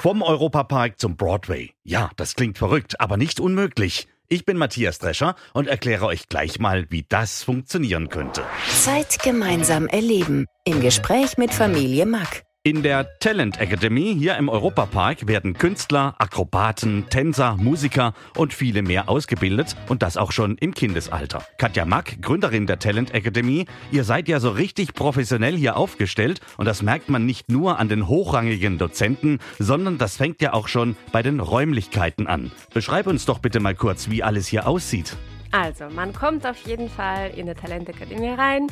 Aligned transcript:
Vom 0.00 0.22
Europapark 0.22 1.00
zum 1.00 1.16
Broadway. 1.16 1.72
Ja, 1.82 2.10
das 2.16 2.36
klingt 2.36 2.56
verrückt, 2.56 3.00
aber 3.00 3.16
nicht 3.16 3.40
unmöglich. 3.40 4.06
Ich 4.28 4.44
bin 4.44 4.56
Matthias 4.56 5.00
Drescher 5.00 5.34
und 5.54 5.66
erkläre 5.66 6.06
euch 6.06 6.28
gleich 6.28 6.60
mal, 6.60 6.86
wie 6.88 7.04
das 7.08 7.42
funktionieren 7.42 8.08
könnte. 8.08 8.44
Zeit 8.68 9.18
gemeinsam 9.24 9.88
erleben. 9.88 10.46
Im 10.64 10.80
Gespräch 10.80 11.36
mit 11.36 11.52
Familie 11.52 12.06
Mack. 12.06 12.44
In 12.68 12.82
der 12.82 13.18
Talent 13.18 13.62
Academy 13.62 14.14
hier 14.18 14.36
im 14.36 14.50
Europapark 14.50 15.26
werden 15.26 15.54
Künstler, 15.54 16.14
Akrobaten, 16.18 17.06
Tänzer, 17.08 17.56
Musiker 17.56 18.12
und 18.36 18.52
viele 18.52 18.82
mehr 18.82 19.08
ausgebildet 19.08 19.74
und 19.88 20.02
das 20.02 20.18
auch 20.18 20.32
schon 20.32 20.58
im 20.58 20.74
Kindesalter. 20.74 21.46
Katja 21.56 21.86
Mack, 21.86 22.20
Gründerin 22.20 22.66
der 22.66 22.78
Talent 22.78 23.14
Academy, 23.14 23.64
ihr 23.90 24.04
seid 24.04 24.28
ja 24.28 24.38
so 24.38 24.50
richtig 24.50 24.92
professionell 24.92 25.56
hier 25.56 25.78
aufgestellt 25.78 26.42
und 26.58 26.66
das 26.66 26.82
merkt 26.82 27.08
man 27.08 27.24
nicht 27.24 27.50
nur 27.50 27.78
an 27.78 27.88
den 27.88 28.06
hochrangigen 28.06 28.76
Dozenten, 28.76 29.38
sondern 29.58 29.96
das 29.96 30.18
fängt 30.18 30.42
ja 30.42 30.52
auch 30.52 30.68
schon 30.68 30.94
bei 31.10 31.22
den 31.22 31.40
Räumlichkeiten 31.40 32.26
an. 32.26 32.52
Beschreib 32.74 33.06
uns 33.06 33.24
doch 33.24 33.38
bitte 33.38 33.60
mal 33.60 33.74
kurz, 33.74 34.10
wie 34.10 34.22
alles 34.22 34.46
hier 34.46 34.68
aussieht. 34.68 35.16
Also, 35.50 35.88
man 35.88 36.12
kommt 36.12 36.46
auf 36.46 36.58
jeden 36.66 36.90
Fall 36.90 37.30
in 37.34 37.46
die 37.46 37.54
Talentakademie 37.54 38.30
rein. 38.30 38.66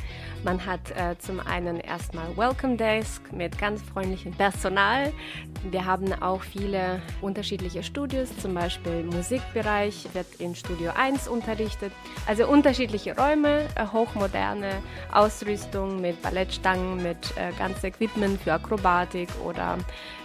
Man 0.44 0.64
hat 0.66 0.90
äh, 0.90 1.16
zum 1.18 1.40
einen 1.40 1.80
erstmal 1.80 2.36
Welcome 2.36 2.76
Desk 2.76 3.22
mit 3.32 3.56
ganz 3.58 3.80
freundlichem 3.80 4.32
Personal. 4.32 5.10
Wir 5.70 5.86
haben 5.86 6.12
auch 6.22 6.42
viele 6.42 7.00
unterschiedliche 7.22 7.82
Studios, 7.82 8.28
zum 8.36 8.52
Beispiel 8.52 9.04
Musikbereich 9.04 10.06
wird 10.12 10.26
in 10.38 10.54
Studio 10.54 10.92
1 10.94 11.28
unterrichtet. 11.28 11.92
Also 12.26 12.46
unterschiedliche 12.46 13.16
Räume, 13.16 13.62
äh, 13.76 13.86
hochmoderne 13.90 14.82
Ausrüstung 15.12 16.02
mit 16.02 16.20
Ballettstangen, 16.20 17.02
mit 17.02 17.16
äh, 17.36 17.52
ganz 17.58 17.82
Equipment 17.84 18.40
für 18.42 18.52
Akrobatik 18.52 19.30
oder 19.44 19.78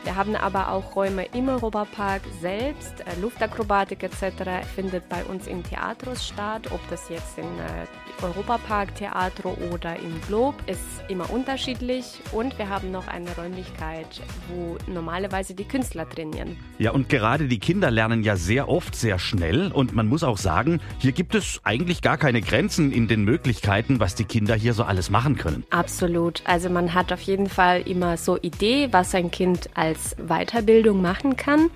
wir 0.04 0.16
haben 0.16 0.36
aber 0.36 0.72
auch 0.72 0.96
Räume 0.96 1.26
im 1.34 1.48
Europapark 1.48 2.24
selbst, 2.42 3.02
äh, 3.02 3.22
Luftakrobatik 3.22 4.02
etc. 4.02 4.66
findet 4.76 5.08
bei 5.10 5.24
uns 5.26 5.46
im 5.46 5.64
Theatros 5.64 6.28
statt. 6.28 6.72
Ob 6.72 6.80
das 6.90 7.08
jetzt 7.10 7.38
im 7.38 7.46
äh, 7.46 8.24
Europapark 8.24 8.96
Theater 8.96 9.56
oder 9.72 9.96
im 9.98 10.20
Globe, 10.28 10.58
ist 10.66 10.80
immer 11.08 11.30
unterschiedlich. 11.30 12.20
Und 12.32 12.58
wir 12.58 12.70
haben 12.70 12.92
noch 12.92 13.08
eine 13.08 13.30
Räumlichkeit, 13.36 14.22
wo 14.50 14.78
normalerweise 14.92 15.54
die 15.54 15.66
Künstler 15.66 16.10
trainieren. 16.10 16.58
Ja, 16.80 16.92
und 16.92 17.10
gerade 17.10 17.48
die 17.48 17.60
Kinder 17.60 17.92
lernen 17.92 18.24
ja 18.24 18.36
sehr 18.36 18.70
oft 18.70 18.96
sehr 18.96 19.20
schnell. 19.20 19.72
Und 19.72 19.94
man 19.94 20.08
muss 20.08 20.24
auch 20.24 20.38
sagen, 20.38 20.82
hier 20.98 21.12
gibt 21.12 21.36
es 21.36 21.62
eigentlich 21.64 22.02
gar 22.02 22.18
keine 22.18 22.42
Grenzen 22.42 22.92
in 22.92 23.08
den 23.08 23.24
Möglichkeiten, 23.24 24.00
was 24.00 24.16
die 24.16 24.26
Kinder 24.26 24.56
hier 24.56 24.74
so 24.74 24.84
alles 24.84 25.12
machen 25.12 25.38
können. 25.38 25.64
Absolut. 25.70 26.42
Also 26.46 26.70
man 26.70 26.96
hat 26.96 27.14
auf 27.14 27.22
jeden 27.22 27.50
Fall 27.50 27.82
immer 27.82 28.18
so 28.18 28.38
Idee, 28.42 28.88
was 28.92 29.14
ein 29.14 29.30
Kind 29.30 29.70
als 29.76 29.91
Weiterbildung 30.18 31.02
machen 31.02 31.38
kann. 31.38 31.70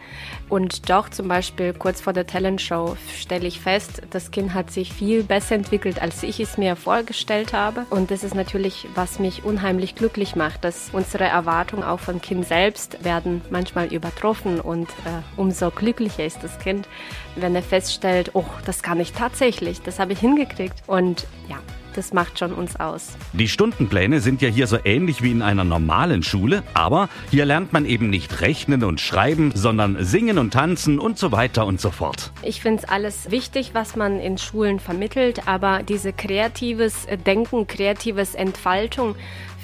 Und 0.49 0.89
doch 0.89 1.09
zum 1.09 1.27
Beispiel 1.27 1.73
kurz 1.73 2.01
vor 2.01 2.13
der 2.13 2.27
Talentshow 2.27 2.97
stelle 3.17 3.47
ich 3.47 3.59
fest, 3.59 4.01
das 4.11 4.31
Kind 4.31 4.53
hat 4.53 4.71
sich 4.71 4.93
viel 4.93 5.23
besser 5.23 5.55
entwickelt, 5.55 6.01
als 6.01 6.21
ich 6.23 6.39
es 6.39 6.57
mir 6.57 6.75
vorgestellt 6.75 7.53
habe. 7.53 7.85
Und 7.89 8.11
das 8.11 8.23
ist 8.23 8.35
natürlich, 8.35 8.87
was 8.93 9.19
mich 9.19 9.43
unheimlich 9.43 9.95
glücklich 9.95 10.35
macht, 10.35 10.63
dass 10.63 10.89
unsere 10.93 11.25
Erwartungen 11.25 11.83
auch 11.83 11.99
vom 11.99 12.21
Kind 12.21 12.47
selbst 12.47 13.03
werden 13.03 13.41
manchmal 13.49 13.91
übertroffen 13.93 14.59
und 14.59 14.89
äh, 14.89 15.21
umso 15.37 15.71
glücklicher 15.71 16.25
ist 16.25 16.43
das 16.43 16.59
Kind, 16.59 16.87
wenn 17.35 17.55
er 17.55 17.63
feststellt, 17.63 18.31
oh, 18.33 18.45
das 18.65 18.83
kann 18.83 18.99
ich 18.99 19.13
tatsächlich, 19.13 19.81
das 19.81 19.99
habe 19.99 20.13
ich 20.13 20.19
hingekriegt. 20.19 20.83
Und 20.87 21.27
ja, 21.49 21.57
das 21.95 22.13
macht 22.13 22.39
schon 22.39 22.53
uns 22.53 22.75
aus. 22.79 23.17
Die 23.33 23.47
Stundenpläne 23.47 24.19
sind 24.19 24.41
ja 24.41 24.49
hier 24.49 24.67
so 24.67 24.77
ähnlich 24.83 25.21
wie 25.21 25.31
in 25.31 25.41
einer 25.41 25.63
normalen 25.63 26.23
Schule, 26.23 26.63
aber 26.73 27.09
hier 27.31 27.45
lernt 27.45 27.73
man 27.73 27.85
eben 27.85 28.09
nicht 28.09 28.41
rechnen 28.41 28.83
und 28.83 28.99
schreiben, 28.99 29.51
sondern 29.55 30.03
singen 30.03 30.37
und 30.37 30.51
tanzen 30.51 30.99
und 30.99 31.17
so 31.17 31.31
weiter 31.31 31.65
und 31.65 31.79
so 31.79 31.91
fort. 31.91 32.31
Ich 32.41 32.61
finde 32.61 32.83
es 32.83 32.89
alles 32.89 33.31
wichtig, 33.31 33.71
was 33.73 33.95
man 33.95 34.19
in 34.19 34.37
Schulen 34.37 34.79
vermittelt, 34.79 35.47
aber 35.47 35.83
diese 35.83 36.13
kreatives 36.13 37.07
Denken, 37.25 37.67
kreatives 37.67 38.35
Entfaltung, 38.35 39.15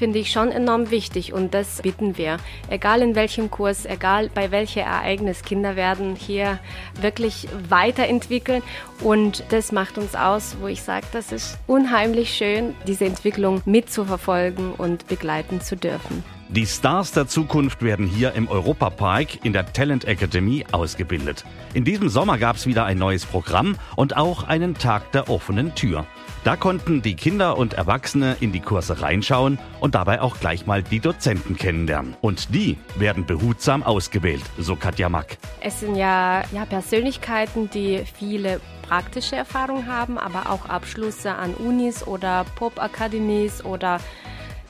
finde 0.01 0.17
ich 0.17 0.31
schon 0.31 0.51
enorm 0.51 0.89
wichtig 0.89 1.31
und 1.31 1.53
das 1.53 1.83
bitten 1.83 2.17
wir. 2.17 2.37
Egal 2.69 3.03
in 3.03 3.13
welchem 3.13 3.51
Kurs, 3.51 3.85
egal 3.85 4.31
bei 4.33 4.49
welchem 4.49 4.79
Ereignis, 4.79 5.43
Kinder 5.43 5.75
werden 5.75 6.15
hier 6.15 6.57
wirklich 6.99 7.47
weiterentwickeln 7.69 8.63
und 9.03 9.43
das 9.49 9.71
macht 9.71 9.99
uns 9.99 10.15
aus, 10.15 10.57
wo 10.59 10.65
ich 10.65 10.81
sage, 10.81 11.05
das 11.11 11.31
ist 11.31 11.59
unheimlich 11.67 12.33
schön, 12.33 12.73
diese 12.87 13.05
Entwicklung 13.05 13.61
mitzuverfolgen 13.65 14.71
und 14.71 15.07
begleiten 15.07 15.61
zu 15.61 15.75
dürfen. 15.75 16.23
Die 16.49 16.65
Stars 16.65 17.11
der 17.11 17.27
Zukunft 17.27 17.83
werden 17.83 18.07
hier 18.07 18.33
im 18.33 18.47
Europapark 18.47 19.45
in 19.45 19.53
der 19.53 19.71
Talent 19.71 20.05
Academy 20.05 20.65
ausgebildet. 20.71 21.45
In 21.75 21.85
diesem 21.85 22.09
Sommer 22.09 22.39
gab 22.39 22.55
es 22.55 22.65
wieder 22.65 22.85
ein 22.85 22.97
neues 22.97 23.23
Programm 23.23 23.77
und 23.95 24.17
auch 24.17 24.45
einen 24.45 24.73
Tag 24.73 25.11
der 25.11 25.29
offenen 25.29 25.75
Tür. 25.75 26.07
Da 26.43 26.55
konnten 26.55 27.03
die 27.03 27.15
Kinder 27.15 27.55
und 27.55 27.75
Erwachsene 27.75 28.35
in 28.39 28.51
die 28.51 28.61
Kurse 28.61 29.03
reinschauen 29.03 29.59
und 29.79 29.93
dabei 29.93 30.21
auch 30.21 30.39
gleich 30.39 30.65
mal 30.65 30.81
die 30.81 30.99
Dozenten 30.99 31.55
kennenlernen. 31.55 32.15
Und 32.19 32.55
die 32.55 32.79
werden 32.95 33.27
behutsam 33.27 33.83
ausgewählt, 33.83 34.41
so 34.57 34.75
Katja 34.75 35.07
Mack. 35.07 35.37
Es 35.61 35.81
sind 35.81 35.95
ja, 35.95 36.41
ja 36.51 36.65
Persönlichkeiten, 36.65 37.69
die 37.69 38.03
viele 38.17 38.59
praktische 38.81 39.35
Erfahrungen 39.35 39.85
haben, 39.85 40.17
aber 40.17 40.49
auch 40.49 40.65
Abschlüsse 40.65 41.35
an 41.35 41.53
Unis 41.53 42.07
oder 42.07 42.43
Pop-Akademies 42.55 43.63
oder 43.63 43.99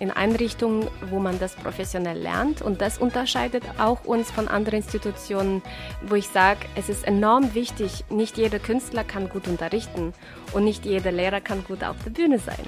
in 0.01 0.09
Einrichtungen, 0.09 0.87
wo 1.11 1.19
man 1.19 1.39
das 1.39 1.55
professionell 1.55 2.17
lernt. 2.17 2.63
Und 2.63 2.81
das 2.81 2.97
unterscheidet 2.97 3.63
auch 3.77 4.03
uns 4.03 4.31
von 4.31 4.47
anderen 4.47 4.77
Institutionen, 4.77 5.61
wo 6.01 6.15
ich 6.15 6.27
sage, 6.27 6.61
es 6.75 6.89
ist 6.89 7.05
enorm 7.05 7.53
wichtig, 7.53 8.03
nicht 8.09 8.35
jeder 8.35 8.57
Künstler 8.57 9.03
kann 9.03 9.29
gut 9.29 9.47
unterrichten 9.47 10.13
und 10.53 10.63
nicht 10.63 10.85
jeder 10.85 11.11
Lehrer 11.11 11.39
kann 11.39 11.63
gut 11.63 11.83
auf 11.83 11.97
der 12.03 12.09
Bühne 12.09 12.39
sein. 12.39 12.65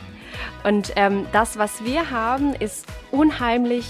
Und 0.64 0.94
ähm, 0.96 1.26
das, 1.32 1.58
was 1.58 1.84
wir 1.84 2.12
haben, 2.12 2.54
ist 2.54 2.86
unheimlich 3.12 3.88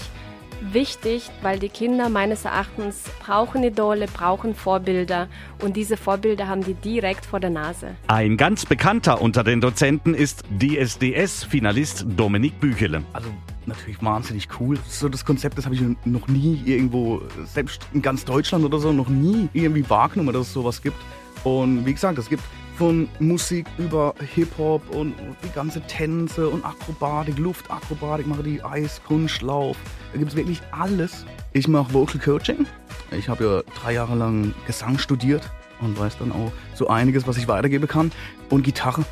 wichtig, 0.72 1.30
weil 1.42 1.58
die 1.58 1.68
Kinder 1.68 2.08
meines 2.08 2.44
Erachtens 2.44 3.04
brauchen 3.24 3.62
Idole, 3.62 4.06
brauchen 4.06 4.54
Vorbilder 4.54 5.28
und 5.62 5.76
diese 5.76 5.96
Vorbilder 5.96 6.48
haben 6.48 6.64
die 6.64 6.74
direkt 6.74 7.26
vor 7.26 7.40
der 7.40 7.50
Nase. 7.50 7.96
Ein 8.06 8.36
ganz 8.36 8.66
bekannter 8.66 9.20
unter 9.20 9.44
den 9.44 9.60
Dozenten 9.60 10.14
ist 10.14 10.42
DSDS-Finalist 10.60 12.06
Dominik 12.16 12.58
Büchele. 12.60 13.02
Also 13.12 13.28
natürlich 13.66 14.02
wahnsinnig 14.02 14.48
cool. 14.60 14.78
So 14.88 15.08
das 15.08 15.24
Konzept, 15.24 15.58
das 15.58 15.64
habe 15.64 15.74
ich 15.74 15.82
noch 16.04 16.28
nie 16.28 16.62
irgendwo, 16.64 17.22
selbst 17.44 17.86
in 17.92 18.02
ganz 18.02 18.24
Deutschland 18.24 18.64
oder 18.64 18.78
so, 18.78 18.92
noch 18.92 19.08
nie 19.08 19.48
irgendwie 19.52 19.88
wahrgenommen, 19.88 20.32
dass 20.32 20.48
es 20.48 20.52
sowas 20.52 20.82
gibt. 20.82 20.96
Und 21.44 21.84
wie 21.84 21.92
gesagt, 21.92 22.18
es 22.18 22.28
gibt 22.28 22.42
von 22.76 23.08
Musik 23.18 23.66
über 23.78 24.14
Hip-Hop 24.34 24.82
und 24.90 25.14
die 25.42 25.52
ganze 25.54 25.80
Tänze 25.82 26.48
und 26.48 26.64
Akrobatik, 26.64 27.38
Luftakrobatik, 27.38 28.26
mache 28.26 28.42
die 28.42 28.62
Eiskunstlauf. 28.62 29.76
Da 30.12 30.18
gibt 30.18 30.30
es 30.30 30.36
wirklich 30.36 30.60
alles. 30.72 31.24
Ich 31.52 31.68
mache 31.68 31.92
Vocal 31.92 32.20
Coaching. 32.20 32.66
Ich 33.12 33.28
habe 33.28 33.44
ja 33.44 33.80
drei 33.80 33.92
Jahre 33.92 34.16
lang 34.16 34.54
Gesang 34.66 34.98
studiert 34.98 35.48
und 35.80 35.98
weiß 35.98 36.18
dann 36.18 36.32
auch 36.32 36.52
so 36.74 36.88
einiges, 36.88 37.26
was 37.26 37.36
ich 37.36 37.48
weitergeben 37.48 37.86
kann. 37.86 38.10
Und 38.50 38.62
Gitarre. 38.62 39.04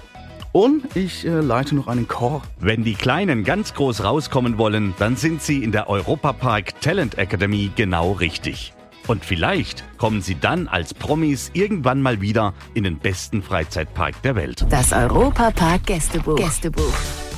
Und 0.52 0.96
ich 0.96 1.26
äh, 1.26 1.40
leite 1.40 1.74
noch 1.74 1.86
einen 1.86 2.08
Chor. 2.08 2.42
Wenn 2.60 2.84
die 2.84 2.94
Kleinen 2.94 3.42
ganz 3.42 3.72
groß 3.72 4.04
rauskommen 4.04 4.58
wollen, 4.58 4.94
dann 4.98 5.16
sind 5.16 5.40
sie 5.40 5.64
in 5.64 5.72
der 5.72 5.88
Europapark 5.88 6.78
Talent 6.80 7.16
Academy 7.16 7.70
genau 7.74 8.12
richtig. 8.12 8.74
Und 9.06 9.24
vielleicht 9.24 9.84
kommen 9.98 10.22
sie 10.22 10.36
dann 10.38 10.68
als 10.68 10.94
Promis 10.94 11.50
irgendwann 11.54 12.02
mal 12.02 12.20
wieder 12.20 12.54
in 12.74 12.84
den 12.84 12.98
besten 12.98 13.42
Freizeitpark 13.42 14.22
der 14.22 14.36
Welt. 14.36 14.64
Das 14.70 14.92
Europapark 14.92 15.86
Gästebuch. 15.86 16.36
Gästebuch. 16.36 16.94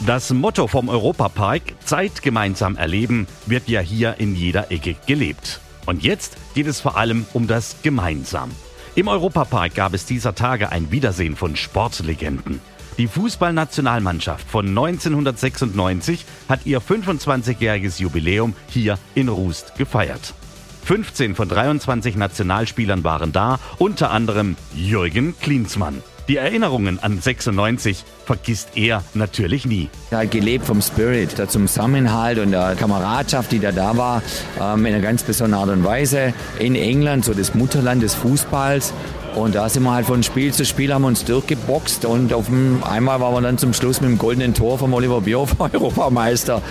Das 0.06 0.30
Motto 0.32 0.66
vom 0.66 0.88
Europapark 0.88 1.62
Zeit 1.84 2.22
gemeinsam 2.22 2.76
erleben 2.76 3.26
wird 3.46 3.68
ja 3.68 3.80
hier 3.80 4.16
in 4.18 4.34
jeder 4.34 4.70
Ecke 4.70 4.96
gelebt. 5.06 5.60
Und 5.86 6.02
jetzt 6.02 6.36
geht 6.54 6.66
es 6.66 6.80
vor 6.80 6.96
allem 6.96 7.26
um 7.32 7.46
das 7.46 7.76
Gemeinsam. 7.82 8.50
Im 8.94 9.08
Europapark 9.08 9.74
gab 9.74 9.94
es 9.94 10.06
dieser 10.06 10.34
Tage 10.34 10.70
ein 10.70 10.90
Wiedersehen 10.90 11.36
von 11.36 11.56
Sportlegenden. 11.56 12.60
Die 12.96 13.08
Fußballnationalmannschaft 13.08 14.48
von 14.48 14.68
1996 14.68 16.24
hat 16.48 16.64
ihr 16.64 16.80
25-jähriges 16.80 18.00
Jubiläum 18.00 18.54
hier 18.68 18.98
in 19.16 19.28
Rust 19.28 19.74
gefeiert. 19.76 20.34
15 20.84 21.34
von 21.34 21.48
23 21.48 22.16
Nationalspielern 22.16 23.04
waren 23.04 23.32
da, 23.32 23.58
unter 23.78 24.10
anderem 24.10 24.56
Jürgen 24.74 25.34
Klinsmann. 25.40 26.02
Die 26.28 26.36
Erinnerungen 26.36 26.98
an 27.00 27.20
96 27.20 28.04
vergisst 28.24 28.70
er 28.76 29.02
natürlich 29.12 29.66
nie. 29.66 29.90
Er 30.10 30.20
hat 30.20 30.30
gelebt 30.30 30.64
vom 30.64 30.80
Spirit, 30.80 31.36
der 31.36 31.48
Zusammenhalt 31.48 32.38
und 32.38 32.52
der 32.52 32.76
Kameradschaft, 32.76 33.52
die 33.52 33.58
da 33.58 33.72
da 33.72 33.96
war, 33.96 34.22
ähm, 34.58 34.86
in 34.86 34.94
einer 34.94 35.02
ganz 35.02 35.22
besonderen 35.22 35.68
Art 35.68 35.76
und 35.76 35.84
Weise. 35.84 36.32
In 36.58 36.76
England, 36.76 37.26
so 37.26 37.34
das 37.34 37.54
Mutterland 37.54 38.02
des 38.02 38.14
Fußballs. 38.14 38.94
Und 39.34 39.54
da 39.54 39.68
sind 39.68 39.82
wir 39.82 39.92
halt 39.92 40.06
von 40.06 40.22
Spiel 40.22 40.52
zu 40.52 40.64
Spiel 40.64 40.92
haben 40.94 41.02
wir 41.02 41.08
uns 41.08 41.24
durchgeboxt 41.24 42.04
und 42.04 42.32
auf 42.32 42.46
dem, 42.46 42.82
einmal 42.84 43.20
waren 43.20 43.34
wir 43.34 43.40
dann 43.40 43.58
zum 43.58 43.72
Schluss 43.74 44.00
mit 44.00 44.10
dem 44.10 44.18
goldenen 44.18 44.54
Tor 44.54 44.78
von 44.78 44.92
Oliver 44.92 45.20
Bierhoff 45.20 45.56
Europameister. 45.58 46.62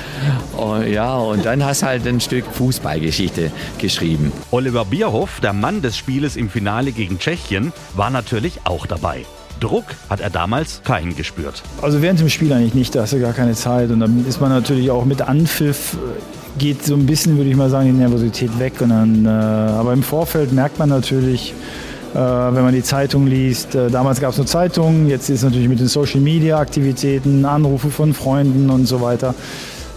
Und, 0.55 0.87
ja, 0.87 1.15
und 1.15 1.45
dann 1.45 1.63
hast 1.63 1.81
du 1.81 1.87
halt 1.87 2.07
ein 2.07 2.21
Stück 2.21 2.45
Fußballgeschichte 2.45 3.51
geschrieben. 3.79 4.31
Oliver 4.51 4.85
Bierhoff, 4.85 5.39
der 5.41 5.53
Mann 5.53 5.81
des 5.81 5.97
Spieles 5.97 6.35
im 6.35 6.49
Finale 6.49 6.91
gegen 6.91 7.19
Tschechien, 7.19 7.73
war 7.95 8.09
natürlich 8.09 8.61
auch 8.63 8.85
dabei. 8.85 9.25
Druck 9.59 9.85
hat 10.09 10.19
er 10.19 10.29
damals 10.29 10.81
keinen 10.83 11.15
gespürt. 11.15 11.63
Also 11.81 12.01
während 12.01 12.19
dem 12.19 12.29
Spiel 12.29 12.51
eigentlich 12.53 12.73
nicht, 12.73 12.95
da 12.95 13.01
hast 13.01 13.13
du 13.13 13.19
gar 13.19 13.33
keine 13.33 13.53
Zeit. 13.53 13.91
Und 13.91 13.99
dann 13.99 14.25
ist 14.27 14.41
man 14.41 14.49
natürlich 14.49 14.89
auch 14.91 15.05
mit 15.05 15.21
Anpfiff, 15.21 15.93
äh, 15.93 16.59
geht 16.59 16.85
so 16.85 16.95
ein 16.95 17.05
bisschen, 17.05 17.37
würde 17.37 17.49
ich 17.49 17.55
mal 17.55 17.69
sagen, 17.69 17.87
die 17.87 17.93
Nervosität 17.93 18.57
weg. 18.59 18.81
Und 18.81 18.89
dann, 18.89 19.25
äh, 19.25 19.29
aber 19.29 19.93
im 19.93 20.03
Vorfeld 20.03 20.51
merkt 20.51 20.79
man 20.79 20.89
natürlich, 20.89 21.53
wenn 22.19 22.63
man 22.63 22.73
die 22.73 22.83
Zeitung 22.83 23.27
liest, 23.27 23.75
äh, 23.75 23.89
damals 23.89 24.19
gab 24.19 24.31
es 24.31 24.37
nur 24.37 24.45
Zeitungen, 24.45 25.07
jetzt 25.09 25.29
ist 25.29 25.39
es 25.39 25.43
natürlich 25.43 25.69
mit 25.69 25.79
den 25.79 25.87
Social-Media-Aktivitäten, 25.87 27.45
Anrufe 27.45 27.89
von 27.89 28.13
Freunden 28.13 28.69
und 28.69 28.85
so 28.85 29.01
weiter 29.01 29.33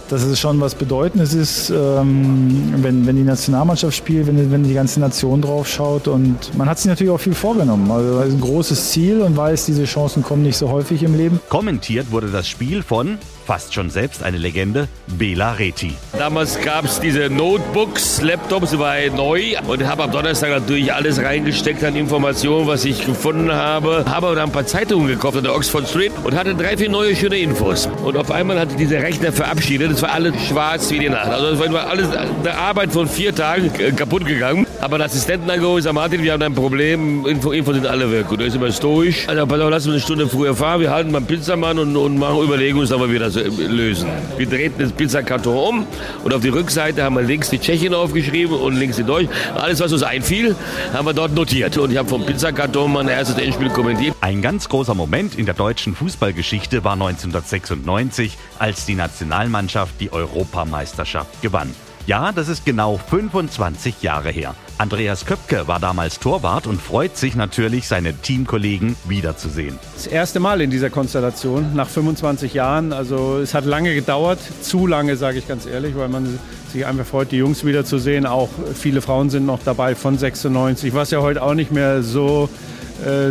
dass 0.09 0.23
es 0.23 0.39
schon 0.39 0.59
was 0.59 0.75
Bedeutendes 0.75 1.33
ist, 1.33 1.69
ähm, 1.69 2.73
wenn, 2.77 3.05
wenn 3.05 3.15
die 3.15 3.23
Nationalmannschaft 3.23 3.95
spielt, 3.95 4.27
wenn, 4.27 4.51
wenn 4.51 4.63
die 4.63 4.73
ganze 4.73 4.99
Nation 4.99 5.41
drauf 5.41 5.67
schaut. 5.67 6.07
Und 6.07 6.57
man 6.57 6.69
hat 6.69 6.79
sich 6.79 6.87
natürlich 6.87 7.11
auch 7.11 7.19
viel 7.19 7.33
vorgenommen. 7.33 7.91
Also 7.91 8.21
ist 8.21 8.33
ein 8.33 8.41
großes 8.41 8.91
Ziel 8.91 9.21
und 9.21 9.35
weiß, 9.35 9.65
diese 9.65 9.85
Chancen 9.85 10.23
kommen 10.23 10.43
nicht 10.43 10.57
so 10.57 10.69
häufig 10.69 11.03
im 11.03 11.15
Leben. 11.15 11.39
Kommentiert 11.49 12.11
wurde 12.11 12.27
das 12.27 12.47
Spiel 12.47 12.83
von 12.83 13.17
fast 13.47 13.73
schon 13.73 13.89
selbst 13.89 14.23
eine 14.23 14.37
Legende, 14.37 14.89
Bela 15.17 15.53
Reti. 15.53 15.93
Damals 16.17 16.59
gab 16.61 16.83
es 16.83 16.99
diese 16.99 17.29
Notebooks, 17.29 18.21
Laptops, 18.21 18.77
war 18.77 18.97
neu 19.15 19.55
und 19.65 19.87
habe 19.87 20.03
am 20.03 20.11
Donnerstag 20.11 20.49
natürlich 20.49 20.93
alles 20.93 21.17
reingesteckt 21.23 21.81
an 21.85 21.95
Informationen, 21.95 22.67
was 22.67 22.83
ich 22.83 23.05
gefunden 23.05 23.49
habe. 23.53 24.03
Habe 24.05 24.35
dann 24.35 24.49
ein 24.49 24.51
paar 24.51 24.65
Zeitungen 24.65 25.07
gekauft 25.07 25.37
an 25.37 25.43
der 25.43 25.55
Oxford 25.55 25.87
Street 25.87 26.11
und 26.25 26.35
hatte 26.35 26.55
drei, 26.55 26.75
vier 26.75 26.89
neue 26.89 27.15
schöne 27.15 27.37
Infos. 27.37 27.87
Und 28.03 28.17
auf 28.17 28.31
einmal 28.31 28.59
hatte 28.59 28.75
dieser 28.75 29.01
Rechner 29.01 29.31
verabschiedet. 29.31 29.91
Es 29.91 30.01
war 30.01 30.11
alles 30.11 30.33
schwarz 30.45 30.91
wie 30.91 30.99
die 30.99 31.09
Nacht. 31.09 31.27
Also 31.27 31.63
es 31.63 31.71
war 31.71 31.87
alles 31.87 32.09
eine 32.11 32.53
Arbeit 32.53 32.91
von 32.91 33.07
vier 33.07 33.33
Tagen 33.33 33.71
kaputt 33.95 34.25
gegangen. 34.25 34.67
Aber 34.81 34.97
der 34.97 35.05
Assistenten 35.07 35.49
angeholt, 35.49 35.85
sagt 35.85 35.95
Martin, 35.95 36.21
wir 36.21 36.33
haben 36.33 36.43
ein 36.43 36.53
Problem, 36.53 37.25
Info, 37.25 37.51
Info 37.51 37.71
sind 37.71 37.87
alle 37.87 38.11
weg. 38.11 38.29
Und 38.29 38.41
da 38.41 38.45
ist 38.45 38.55
immer 38.55 38.73
stoisch. 38.73 39.25
Also 39.29 39.47
pass 39.47 39.61
auf, 39.61 39.69
lass 39.69 39.85
uns 39.85 39.93
eine 39.93 40.01
Stunde 40.01 40.27
früher 40.27 40.53
fahren, 40.53 40.81
wir 40.81 40.91
halten 40.91 41.11
mal 41.11 41.19
einen 41.19 41.27
Pizzamann 41.27 41.79
und, 41.79 41.95
und 41.95 42.17
machen 42.17 42.43
Überlegungen, 42.43 42.89
wie 42.89 43.13
wir 43.13 43.19
das 43.19 43.36
lösen. 43.43 44.09
Wir 44.37 44.47
drehten 44.47 44.79
das 44.79 44.91
Pizzakarton 44.91 45.57
um 45.57 45.87
und 46.23 46.33
auf 46.33 46.41
die 46.41 46.49
Rückseite 46.49 47.03
haben 47.03 47.15
wir 47.15 47.21
links 47.21 47.49
die 47.49 47.59
Tschechien 47.59 47.93
aufgeschrieben 47.93 48.55
und 48.55 48.75
links 48.75 48.97
die 48.97 49.03
Deutschen. 49.03 49.29
Alles, 49.55 49.79
was 49.79 49.91
uns 49.93 50.03
einfiel, 50.03 50.55
haben 50.93 51.05
wir 51.05 51.13
dort 51.13 51.33
notiert. 51.33 51.77
Und 51.77 51.91
ich 51.91 51.97
habe 51.97 52.09
vom 52.09 52.25
Pizzakarton 52.25 52.91
mein 52.91 53.07
erstes 53.07 53.37
Endspiel 53.37 53.69
kommentiert. 53.69 54.15
Ein 54.21 54.41
ganz 54.41 54.69
großer 54.69 54.93
Moment 54.93 55.35
in 55.35 55.45
der 55.45 55.55
deutschen 55.55 55.95
Fußballgeschichte 55.95 56.83
war 56.83 56.93
1996, 56.93 58.37
als 58.59 58.85
die 58.85 58.95
Nationalmannschaft 58.95 59.99
die 59.99 60.11
Europameisterschaft 60.11 61.41
gewann. 61.41 61.73
Ja, 62.07 62.31
das 62.31 62.47
ist 62.47 62.63
genau 62.63 62.97
25 62.97 64.01
Jahre 64.01 64.29
her. 64.29 64.55
Andreas 64.77 65.25
Köpke 65.25 65.67
war 65.67 65.81
damals 65.81 66.21
Torwart 66.21 66.65
und 66.65 66.81
freut 66.81 67.17
sich 67.17 67.35
natürlich, 67.35 67.89
seine 67.89 68.13
Teamkollegen 68.13 68.95
wiederzusehen. 69.09 69.77
Das 69.93 70.07
erste 70.07 70.39
Mal 70.39 70.61
in 70.61 70.71
dieser 70.71 70.89
Konstellation 70.89 71.75
nach 71.75 71.89
25 71.89 72.53
Jahren. 72.53 72.93
Also 72.93 73.39
es 73.39 73.53
hat 73.53 73.65
lange 73.65 73.93
gedauert, 73.93 74.39
zu 74.61 74.87
lange, 74.87 75.17
sage 75.17 75.39
ich 75.39 75.49
ganz 75.49 75.65
ehrlich, 75.65 75.97
weil 75.97 76.07
man 76.07 76.39
sich 76.71 76.85
einfach 76.85 77.05
freut, 77.05 77.33
die 77.33 77.37
Jungs 77.37 77.65
wiederzusehen. 77.65 78.25
Auch 78.25 78.47
viele 78.73 79.01
Frauen 79.01 79.29
sind 79.29 79.45
noch 79.45 79.59
dabei 79.65 79.93
von 79.93 80.17
96, 80.17 80.93
was 80.93 81.11
ja 81.11 81.19
heute 81.19 81.43
auch 81.43 81.55
nicht 81.55 81.73
mehr 81.73 82.03
so 82.03 82.47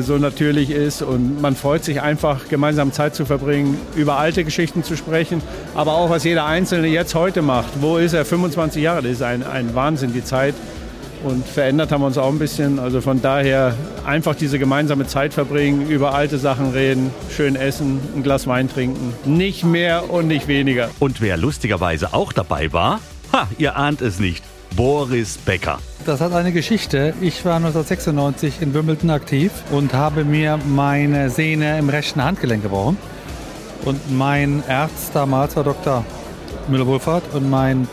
so 0.00 0.18
natürlich 0.18 0.70
ist. 0.70 1.02
Und 1.02 1.40
man 1.40 1.56
freut 1.56 1.84
sich 1.84 2.00
einfach, 2.00 2.48
gemeinsam 2.48 2.92
Zeit 2.92 3.14
zu 3.14 3.26
verbringen, 3.26 3.78
über 3.96 4.18
alte 4.18 4.44
Geschichten 4.44 4.84
zu 4.84 4.96
sprechen, 4.96 5.42
aber 5.74 5.94
auch, 5.94 6.10
was 6.10 6.24
jeder 6.24 6.46
Einzelne 6.46 6.88
jetzt 6.88 7.14
heute 7.14 7.42
macht. 7.42 7.80
Wo 7.80 7.96
ist 7.96 8.12
er? 8.12 8.24
25 8.24 8.82
Jahre, 8.82 9.02
das 9.02 9.12
ist 9.12 9.22
ein, 9.22 9.42
ein 9.42 9.74
Wahnsinn, 9.74 10.12
die 10.12 10.24
Zeit. 10.24 10.54
Und 11.24 11.46
verändert 11.46 11.90
haben 11.90 12.02
wir 12.02 12.06
uns 12.06 12.18
auch 12.18 12.28
ein 12.28 12.38
bisschen. 12.38 12.78
Also 12.78 13.00
von 13.00 13.20
daher 13.20 13.74
einfach 14.04 14.34
diese 14.34 14.58
gemeinsame 14.58 15.06
Zeit 15.06 15.34
verbringen, 15.34 15.88
über 15.88 16.14
alte 16.14 16.38
Sachen 16.38 16.70
reden, 16.70 17.10
schön 17.34 17.56
essen, 17.56 18.00
ein 18.14 18.22
Glas 18.22 18.46
Wein 18.46 18.68
trinken. 18.68 19.14
Nicht 19.24 19.64
mehr 19.64 20.10
und 20.10 20.28
nicht 20.28 20.46
weniger. 20.46 20.90
Und 20.98 21.20
wer 21.20 21.36
lustigerweise 21.36 22.12
auch 22.12 22.32
dabei 22.32 22.72
war, 22.72 23.00
ha, 23.32 23.48
ihr 23.58 23.76
ahnt 23.76 24.02
es 24.02 24.20
nicht, 24.20 24.44
Boris 24.74 25.38
Becker. 25.38 25.78
Das 26.04 26.20
hat 26.20 26.32
eine 26.32 26.52
Geschichte. 26.52 27.14
Ich 27.20 27.44
war 27.44 27.56
1996 27.56 28.62
in 28.62 28.74
Wimbledon 28.74 29.10
aktiv 29.10 29.50
und 29.70 29.92
habe 29.92 30.24
mir 30.24 30.58
meine 30.66 31.30
Sehne 31.30 31.78
im 31.78 31.88
rechten 31.88 32.22
Handgelenk 32.22 32.62
gebrochen. 32.62 32.96
Und 33.84 34.16
mein 34.16 34.62
Arzt 34.68 35.10
damals 35.14 35.56
war 35.56 35.64
Dr. 35.64 36.04
Müller-Wohlfahrt 36.68 37.34
und 37.34 37.48
mein 37.50 37.88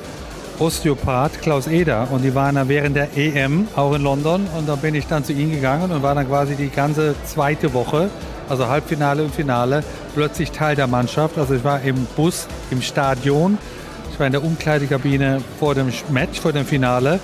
Osteopath 0.59 1.41
Klaus 1.41 1.67
Eder. 1.67 2.07
Und 2.11 2.23
die 2.23 2.33
waren 2.35 2.55
dann 2.55 2.69
während 2.69 2.95
der 2.95 3.15
EM 3.17 3.67
auch 3.75 3.93
in 3.93 4.01
London. 4.01 4.47
Und 4.57 4.67
da 4.67 4.75
bin 4.75 4.95
ich 4.95 5.07
dann 5.07 5.23
zu 5.23 5.33
ihnen 5.33 5.51
gegangen 5.51 5.91
und 5.91 6.03
war 6.03 6.15
dann 6.15 6.27
quasi 6.27 6.55
die 6.55 6.69
ganze 6.69 7.15
zweite 7.25 7.73
Woche, 7.73 8.09
also 8.49 8.67
Halbfinale 8.67 9.23
und 9.23 9.33
Finale, 9.33 9.83
plötzlich 10.13 10.51
Teil 10.51 10.75
der 10.75 10.87
Mannschaft. 10.87 11.37
Also 11.37 11.55
ich 11.55 11.63
war 11.63 11.81
im 11.81 12.05
Bus, 12.15 12.47
im 12.71 12.81
Stadion. 12.81 13.57
Ich 14.13 14.19
war 14.19 14.27
in 14.27 14.31
der 14.31 14.43
Umkleidekabine 14.43 15.41
vor 15.59 15.73
dem 15.73 15.91
Match, 16.11 16.39
vor 16.39 16.53
dem 16.53 16.67
Finale. 16.67 17.19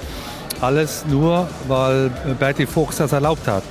Alles 0.59 1.05
nur, 1.07 1.47
weil 1.67 2.09
Bertie 2.39 2.65
Fuchs 2.65 2.97
das 2.97 3.11
erlaubt 3.11 3.47
hat. 3.47 3.61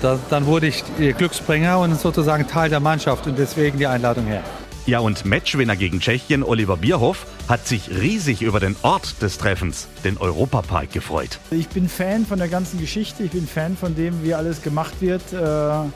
Da, 0.00 0.18
dann 0.30 0.46
wurde 0.46 0.66
ich 0.66 0.82
Glücksbringer 0.96 1.78
und 1.78 2.00
sozusagen 2.00 2.48
Teil 2.48 2.70
der 2.70 2.80
Mannschaft 2.80 3.26
und 3.26 3.38
deswegen 3.38 3.78
die 3.78 3.86
Einladung 3.86 4.24
her. 4.24 4.42
Ja, 4.86 5.00
und 5.00 5.26
Matchwinner 5.26 5.76
gegen 5.76 6.00
Tschechien 6.00 6.42
Oliver 6.42 6.78
Bierhoff 6.78 7.26
hat 7.48 7.66
sich 7.66 7.90
riesig 7.90 8.40
über 8.40 8.60
den 8.60 8.76
Ort 8.80 9.20
des 9.20 9.36
Treffens, 9.36 9.86
den 10.02 10.16
Europapark, 10.16 10.90
gefreut. 10.90 11.38
Ich 11.50 11.68
bin 11.68 11.86
Fan 11.86 12.24
von 12.24 12.38
der 12.38 12.48
ganzen 12.48 12.80
Geschichte, 12.80 13.24
ich 13.24 13.32
bin 13.32 13.46
Fan 13.46 13.76
von 13.76 13.94
dem, 13.94 14.24
wie 14.24 14.32
alles 14.32 14.62
gemacht 14.62 14.94
wird. 15.00 15.34
Äh 15.34 15.90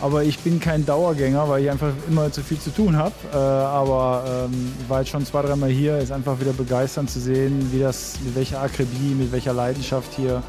aber 0.00 0.24
ich 0.24 0.38
bin 0.40 0.60
kein 0.60 0.84
Dauergänger, 0.84 1.48
weil 1.48 1.64
ich 1.64 1.70
einfach 1.70 1.92
immer 2.08 2.30
zu 2.30 2.42
viel 2.42 2.58
zu 2.58 2.70
tun 2.70 2.96
habe. 2.96 3.14
Äh, 3.32 3.36
aber 3.36 4.48
ähm, 4.50 4.72
war 4.88 5.00
jetzt 5.00 5.10
schon 5.10 5.24
zwei, 5.24 5.42
dreimal 5.42 5.70
hier. 5.70 5.98
Ist 5.98 6.12
einfach 6.12 6.38
wieder 6.40 6.52
begeisternd 6.52 7.10
zu 7.10 7.20
sehen, 7.20 7.70
wie 7.72 7.80
das, 7.80 8.14
mit 8.24 8.34
welcher 8.34 8.60
Akribie, 8.60 9.14
mit 9.14 9.32
welcher 9.32 9.52
Leidenschaft 9.52 10.12
hier 10.14 10.42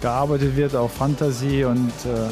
gearbeitet 0.00 0.56
wird, 0.56 0.76
auch 0.76 0.90
Fantasie. 0.90 1.64
Und 1.64 1.90
äh, 2.04 2.30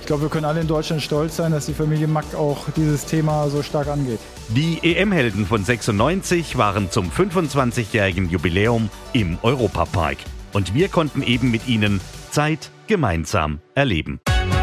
ich 0.00 0.06
glaube, 0.06 0.22
wir 0.22 0.28
können 0.30 0.46
alle 0.46 0.60
in 0.60 0.66
Deutschland 0.66 1.02
stolz 1.02 1.36
sein, 1.36 1.52
dass 1.52 1.66
die 1.66 1.74
Familie 1.74 2.08
Mack 2.08 2.34
auch 2.34 2.66
dieses 2.76 3.04
Thema 3.04 3.48
so 3.48 3.62
stark 3.62 3.88
angeht. 3.88 4.20
Die 4.48 4.78
EM-Helden 4.82 5.46
von 5.46 5.64
96 5.64 6.56
waren 6.56 6.90
zum 6.90 7.10
25-jährigen 7.10 8.30
Jubiläum 8.30 8.88
im 9.12 9.38
Europapark. 9.42 10.16
Und 10.52 10.74
wir 10.74 10.88
konnten 10.88 11.22
eben 11.22 11.50
mit 11.50 11.68
ihnen 11.68 12.00
Zeit 12.30 12.70
gemeinsam 12.88 13.60
erleben. 13.74 14.20